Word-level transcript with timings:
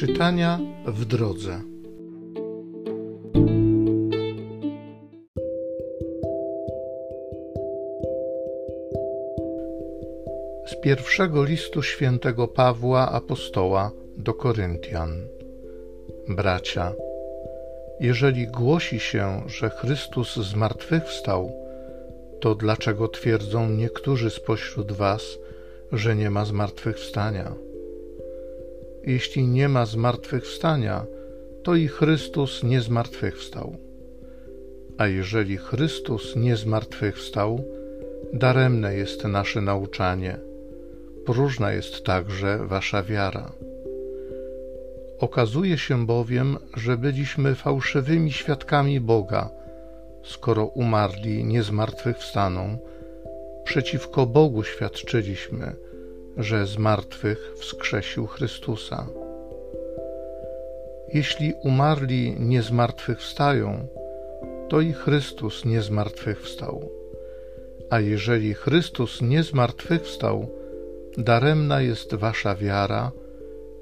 Czytania 0.00 0.58
w 0.86 1.04
drodze. 1.04 1.60
Z 10.66 10.80
pierwszego 10.82 11.44
listu 11.44 11.82
świętego 11.82 12.48
Pawła 12.48 13.10
apostoła 13.12 13.90
do 14.16 14.34
Koryntian. 14.34 15.28
Bracia, 16.28 16.92
jeżeli 18.00 18.46
głosi 18.46 19.00
się, 19.00 19.42
że 19.46 19.70
Chrystus 19.70 20.36
zmartwychwstał, 20.36 21.52
to 22.40 22.54
dlaczego 22.54 23.08
twierdzą 23.08 23.70
niektórzy 23.70 24.30
spośród 24.30 24.92
was, 24.92 25.38
że 25.92 26.16
nie 26.16 26.30
ma 26.30 26.44
zmartwychwstania? 26.44 27.69
Jeśli 29.04 29.48
nie 29.48 29.68
ma 29.68 29.86
zmartwychwstania, 29.86 31.06
to 31.62 31.74
i 31.74 31.88
Chrystus 31.88 32.62
nie 32.62 32.80
zmartwychwstał. 32.80 33.76
A 34.98 35.06
jeżeli 35.06 35.56
Chrystus 35.56 36.36
nie 36.36 36.56
zmartwychwstał, 36.56 37.64
daremne 38.32 38.94
jest 38.94 39.24
nasze 39.24 39.60
nauczanie, 39.60 40.38
próżna 41.26 41.72
jest 41.72 42.04
także 42.04 42.58
wasza 42.66 43.02
wiara. 43.02 43.52
Okazuje 45.18 45.78
się 45.78 46.06
bowiem, 46.06 46.56
że 46.76 46.98
byliśmy 46.98 47.54
fałszywymi 47.54 48.32
świadkami 48.32 49.00
Boga, 49.00 49.50
skoro 50.24 50.66
umarli 50.66 51.44
nie 51.44 51.62
zmartwychwstaną, 51.62 52.78
przeciwko 53.64 54.26
Bogu 54.26 54.64
świadczyliśmy, 54.64 55.76
że 56.36 56.66
z 56.66 56.78
martwych 56.78 57.52
wskrzesił 57.56 58.26
Chrystusa. 58.26 59.06
Jeśli 61.14 61.54
umarli 61.62 62.36
nie 62.38 62.62
zmartwychwstają, 62.62 63.86
to 64.68 64.80
i 64.80 64.92
Chrystus 64.92 65.64
nie 65.64 65.82
zmartwychwstał. 65.82 66.90
A 67.90 68.00
jeżeli 68.00 68.54
Chrystus 68.54 69.22
nie 69.22 69.42
zmartwychwstał, 69.42 70.48
daremna 71.18 71.80
jest 71.80 72.14
wasza 72.14 72.54
wiara 72.54 73.12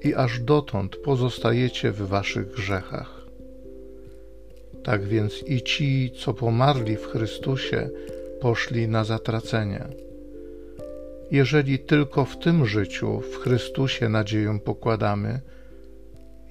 i 0.01 0.15
aż 0.15 0.39
dotąd 0.39 0.95
pozostajecie 0.95 1.91
w 1.91 2.07
waszych 2.07 2.51
grzechach. 2.51 3.21
Tak 4.83 5.03
więc 5.03 5.43
i 5.47 5.61
ci, 5.61 6.11
co 6.19 6.33
pomarli 6.33 6.97
w 6.97 7.05
Chrystusie, 7.07 7.89
poszli 8.41 8.87
na 8.87 9.03
zatracenie. 9.03 10.08
Jeżeli 11.31 11.79
tylko 11.79 12.25
w 12.25 12.37
tym 12.39 12.65
życiu 12.65 13.19
w 13.19 13.37
Chrystusie 13.37 14.09
nadzieję 14.09 14.59
pokładamy, 14.65 15.41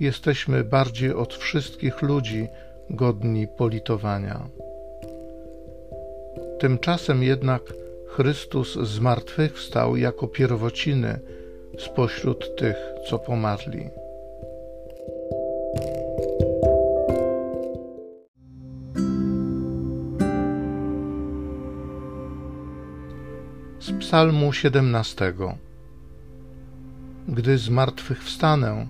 jesteśmy 0.01 0.65
bardziej 0.65 1.12
od 1.12 1.34
wszystkich 1.34 2.03
ludzi 2.03 2.48
godni 2.91 3.49
politowania. 3.59 4.49
Tymczasem 6.59 7.23
jednak 7.23 7.62
Chrystus 8.06 8.75
zmartwychwstał 8.75 9.97
jako 9.97 10.29
pierwociny 10.29 11.21
spośród 11.79 12.56
tych, 12.56 12.77
co 13.09 13.19
pomarli. 13.19 13.91
Z 23.89 23.92
Psalmu 23.92 24.53
17 24.53 25.34
Gdy 27.28 27.58
zmartwychwstanę, 27.58 28.86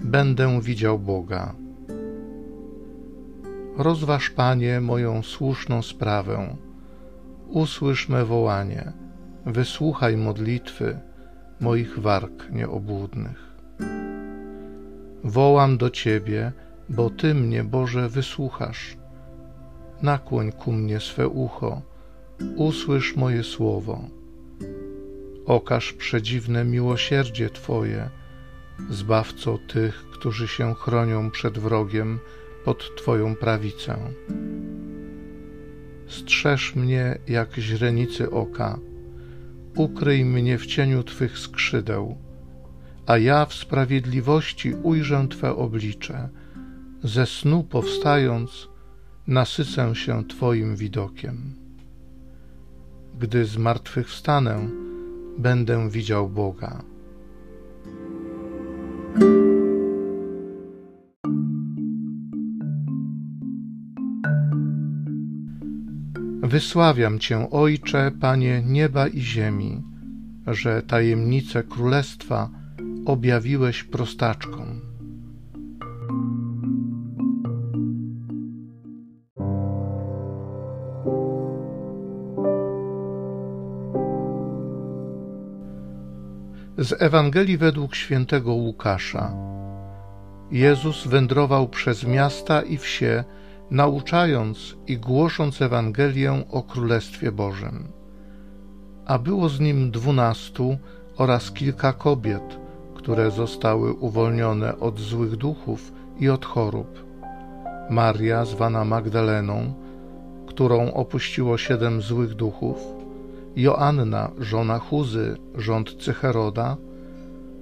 będę 0.00 0.60
widział 0.60 0.98
Boga. 0.98 1.54
Rozważ, 3.76 4.30
Panie, 4.30 4.80
moją 4.80 5.22
słuszną 5.22 5.82
sprawę. 5.82 6.56
Usłysz 7.48 8.08
me 8.08 8.24
wołanie, 8.24 8.92
wysłuchaj 9.46 10.16
modlitwy 10.16 10.98
moich 11.60 11.98
warg 11.98 12.50
nieobłudnych. 12.52 13.56
Wołam 15.24 15.78
do 15.78 15.90
Ciebie, 15.90 16.52
bo 16.88 17.10
Ty 17.10 17.34
mnie, 17.34 17.64
Boże, 17.64 18.08
wysłuchasz. 18.08 18.96
Nakłoń 20.02 20.52
ku 20.52 20.72
mnie 20.72 21.00
swe 21.00 21.28
ucho, 21.28 21.82
usłysz 22.56 23.16
moje 23.16 23.44
słowo. 23.44 24.18
Okaż 25.48 25.92
przedziwne 25.92 26.64
miłosierdzie 26.64 27.50
Twoje, 27.50 28.10
zbawco 28.90 29.58
tych, 29.58 29.94
którzy 30.10 30.48
się 30.48 30.74
chronią 30.74 31.30
przed 31.30 31.58
wrogiem 31.58 32.18
pod 32.64 32.96
Twoją 32.96 33.36
prawicę. 33.36 33.98
Strzeż 36.06 36.74
mnie 36.74 37.18
jak 37.28 37.54
źrenicy 37.54 38.30
oka, 38.30 38.78
ukryj 39.76 40.24
mnie 40.24 40.58
w 40.58 40.66
cieniu 40.66 41.02
Twych 41.02 41.38
skrzydeł, 41.38 42.16
a 43.06 43.18
ja 43.18 43.46
w 43.46 43.54
sprawiedliwości 43.54 44.74
ujrzę 44.74 45.28
Twe 45.30 45.56
oblicze, 45.56 46.28
ze 47.04 47.26
snu 47.26 47.64
powstając, 47.64 48.68
nasycę 49.26 49.94
się 49.94 50.24
Twoim 50.24 50.76
widokiem. 50.76 51.54
Gdy 53.18 53.44
zmartwychwstanę, 53.44 54.68
będę 55.38 55.90
widział 55.90 56.28
Boga. 56.28 56.82
Wysławiam 66.42 67.18
Cię, 67.18 67.50
Ojcze, 67.50 68.10
Panie 68.20 68.62
nieba 68.66 69.08
i 69.08 69.20
ziemi, 69.20 69.82
że 70.46 70.82
tajemnice 70.82 71.62
królestwa 71.62 72.50
objawiłeś 73.06 73.84
prostaczkom. 73.84 74.77
Z 86.78 87.02
Ewangelii 87.02 87.58
według 87.58 87.94
świętego 87.94 88.52
Łukasza. 88.52 89.32
Jezus 90.50 91.06
wędrował 91.06 91.68
przez 91.68 92.04
miasta 92.04 92.62
i 92.62 92.76
wsie, 92.78 93.24
nauczając 93.70 94.76
i 94.86 94.98
głosząc 94.98 95.62
Ewangelię 95.62 96.44
o 96.50 96.62
Królestwie 96.62 97.32
Bożym. 97.32 97.88
A 99.06 99.18
było 99.18 99.48
z 99.48 99.60
nim 99.60 99.90
dwunastu 99.90 100.78
oraz 101.16 101.50
kilka 101.50 101.92
kobiet, 101.92 102.58
które 102.94 103.30
zostały 103.30 103.92
uwolnione 103.92 104.78
od 104.78 105.00
złych 105.00 105.36
duchów 105.36 105.92
i 106.20 106.28
od 106.28 106.44
chorób. 106.44 107.04
Maria, 107.90 108.44
zwana 108.44 108.84
Magdaleną, 108.84 109.74
którą 110.46 110.92
opuściło 110.92 111.58
siedem 111.58 112.02
złych 112.02 112.34
duchów, 112.34 112.97
Joanna, 113.58 114.30
żona 114.38 114.78
Chuzy, 114.78 115.36
rządcy 115.54 116.12
Heroda, 116.12 116.76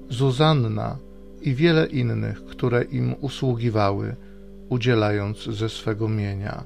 Zuzanna 0.09 0.97
i 1.43 1.55
wiele 1.55 1.87
innych, 1.87 2.45
które 2.45 2.83
im 2.85 3.15
usługiwały, 3.21 4.17
udzielając 4.69 5.45
ze 5.45 5.69
swego 5.69 6.09
mienia. 6.09 6.65